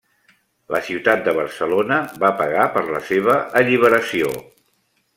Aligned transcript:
La 0.75 0.79
ciutat 0.87 1.21
de 1.27 1.35
Barcelona 1.41 2.01
va 2.25 2.33
pagar 2.41 2.65
per 2.79 2.85
la 2.91 3.05
seva 3.13 3.39
alliberació. 3.63 4.37